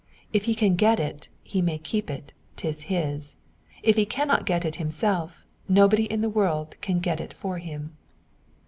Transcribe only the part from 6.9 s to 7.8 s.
get it for